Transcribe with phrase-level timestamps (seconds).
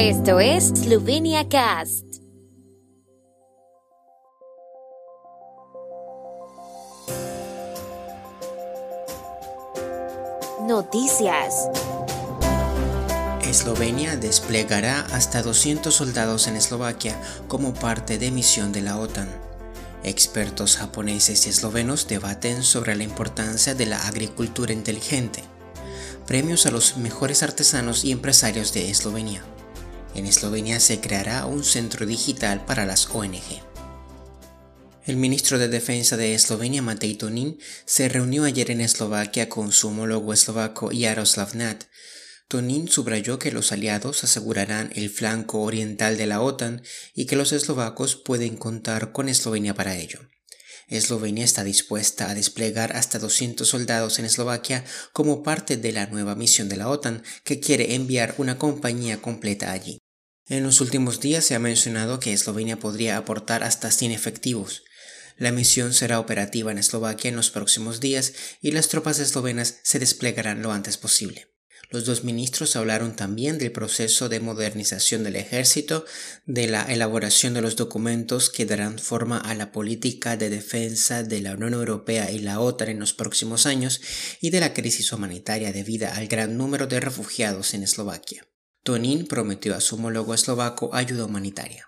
[0.00, 2.04] Esto es Slovenia Cast.
[10.68, 11.68] Noticias.
[13.42, 19.28] Eslovenia desplegará hasta 200 soldados en Eslovaquia como parte de misión de la OTAN.
[20.04, 25.42] Expertos japoneses y eslovenos debaten sobre la importancia de la agricultura inteligente.
[26.24, 29.42] Premios a los mejores artesanos y empresarios de Eslovenia.
[30.18, 33.62] En Eslovenia se creará un centro digital para las ONG.
[35.06, 39.86] El ministro de Defensa de Eslovenia, Matej Tonin, se reunió ayer en Eslovaquia con su
[39.86, 41.84] homólogo eslovaco Jaroslav Nat.
[42.48, 46.82] Tonin subrayó que los aliados asegurarán el flanco oriental de la OTAN
[47.14, 50.18] y que los eslovacos pueden contar con Eslovenia para ello.
[50.88, 56.34] Eslovenia está dispuesta a desplegar hasta 200 soldados en Eslovaquia como parte de la nueva
[56.34, 60.00] misión de la OTAN que quiere enviar una compañía completa allí.
[60.50, 64.82] En los últimos días se ha mencionado que Eslovenia podría aportar hasta 100 efectivos.
[65.36, 68.32] La misión será operativa en Eslovaquia en los próximos días
[68.62, 71.48] y las tropas eslovenas se desplegarán lo antes posible.
[71.90, 76.06] Los dos ministros hablaron también del proceso de modernización del ejército,
[76.46, 81.42] de la elaboración de los documentos que darán forma a la política de defensa de
[81.42, 84.00] la Unión Europea y la OTAN en los próximos años
[84.40, 88.47] y de la crisis humanitaria debida al gran número de refugiados en Eslovaquia.
[88.88, 91.86] Tonin prometió a su homólogo eslovaco ayuda humanitaria.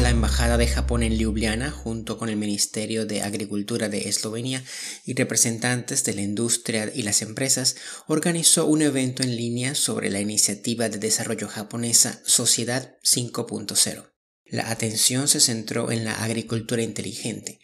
[0.00, 4.62] La Embajada de Japón en Ljubljana, junto con el Ministerio de Agricultura de Eslovenia
[5.04, 7.74] y representantes de la industria y las empresas,
[8.06, 14.12] organizó un evento en línea sobre la iniciativa de desarrollo japonesa Sociedad 5.0.
[14.44, 17.58] La atención se centró en la agricultura inteligente.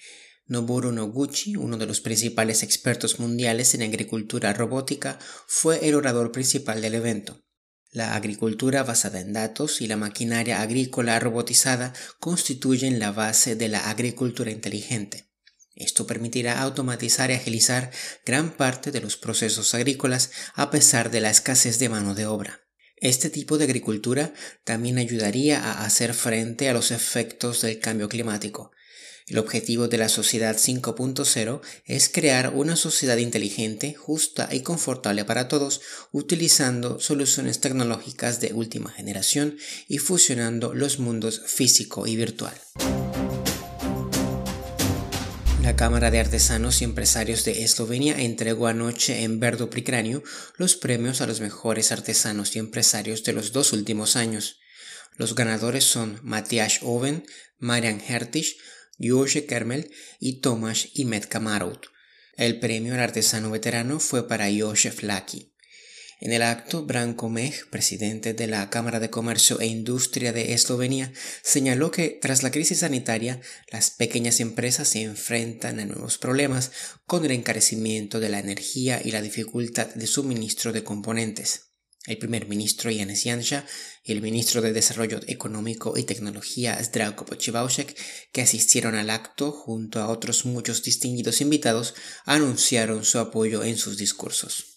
[0.48, 6.80] Noboru Noguchi, uno de los principales expertos mundiales en agricultura robótica, fue el orador principal
[6.80, 7.44] del evento.
[7.90, 13.90] La agricultura basada en datos y la maquinaria agrícola robotizada constituyen la base de la
[13.90, 15.30] agricultura inteligente.
[15.74, 17.92] Esto permitirá automatizar y agilizar
[18.26, 22.67] gran parte de los procesos agrícolas a pesar de la escasez de mano de obra.
[23.00, 24.32] Este tipo de agricultura
[24.64, 28.72] también ayudaría a hacer frente a los efectos del cambio climático,
[29.28, 35.48] el objetivo de la Sociedad 5.0 es crear una sociedad inteligente, justa y confortable para
[35.48, 35.82] todos,
[36.12, 42.54] utilizando soluciones tecnológicas de última generación y fusionando los mundos físico y virtual.
[45.68, 50.22] La Cámara de Artesanos y Empresarios de Eslovenia entregó anoche en Verdo Pricranio
[50.56, 54.60] los premios a los mejores artesanos y empresarios de los dos últimos años.
[55.18, 57.26] Los ganadores son Matthias Oven,
[57.58, 58.56] Marian Hertisch,
[58.98, 61.88] Jože Kermel y Tomasz Imetka Marut.
[62.38, 65.52] El premio al artesano veterano fue para Jože Flaki.
[66.20, 71.12] En el acto, Branko Mej, presidente de la Cámara de Comercio e Industria de Eslovenia,
[71.42, 73.40] señaló que tras la crisis sanitaria,
[73.70, 76.72] las pequeñas empresas se enfrentan a nuevos problemas
[77.06, 81.68] con el encarecimiento de la energía y la dificultad de suministro de componentes
[82.08, 83.66] el primer ministro Janis Janša
[84.02, 87.96] y el ministro de Desarrollo Económico y Tecnología Zdravko Pochivaushek,
[88.32, 93.98] que asistieron al acto junto a otros muchos distinguidos invitados, anunciaron su apoyo en sus
[93.98, 94.76] discursos.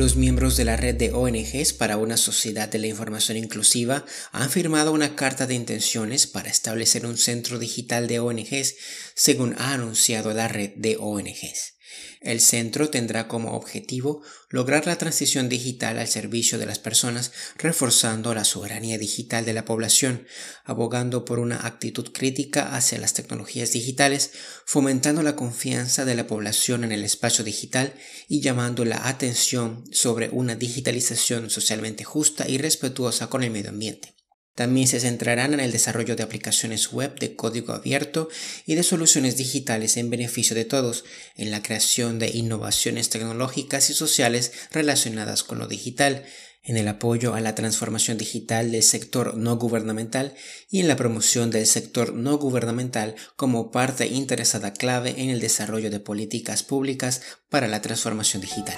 [0.00, 4.48] Los miembros de la red de ONGs para una sociedad de la información inclusiva han
[4.48, 8.76] firmado una carta de intenciones para establecer un centro digital de ONGs,
[9.14, 11.74] según ha anunciado la red de ONGs.
[12.20, 18.34] El centro tendrá como objetivo lograr la transición digital al servicio de las personas, reforzando
[18.34, 20.26] la soberanía digital de la población,
[20.64, 24.32] abogando por una actitud crítica hacia las tecnologías digitales,
[24.66, 27.94] fomentando la confianza de la población en el espacio digital
[28.28, 34.19] y llamando la atención sobre una digitalización socialmente justa y respetuosa con el medio ambiente.
[34.54, 38.28] También se centrarán en el desarrollo de aplicaciones web de código abierto
[38.66, 41.04] y de soluciones digitales en beneficio de todos,
[41.36, 46.24] en la creación de innovaciones tecnológicas y sociales relacionadas con lo digital,
[46.62, 50.34] en el apoyo a la transformación digital del sector no gubernamental
[50.68, 55.90] y en la promoción del sector no gubernamental como parte interesada clave en el desarrollo
[55.90, 58.76] de políticas públicas para la transformación digital.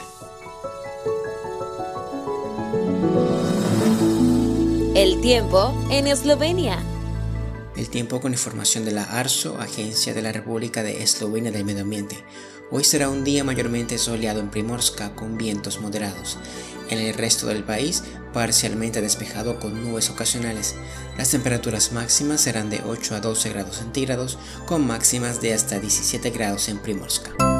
[5.22, 6.82] Tiempo en Eslovenia.
[7.76, 11.82] El tiempo con información de la ARSO, Agencia de la República de Eslovenia del Medio
[11.82, 12.24] Ambiente.
[12.72, 16.38] Hoy será un día mayormente soleado en Primorska con vientos moderados.
[16.90, 18.02] En el resto del país,
[18.32, 20.74] parcialmente despejado con nubes ocasionales.
[21.16, 26.30] Las temperaturas máximas serán de 8 a 12 grados centígrados, con máximas de hasta 17
[26.30, 27.51] grados en Primorska.